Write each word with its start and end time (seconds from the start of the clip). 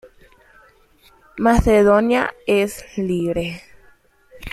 Macedonia 1.37 2.33
es 2.47 2.83
libre. 2.97 3.61